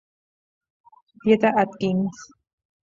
Dieta 1.23 1.49
Atkins 1.61 2.17